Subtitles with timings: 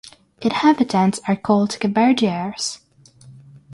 [0.41, 2.79] Inhabitants are called Gabardiars.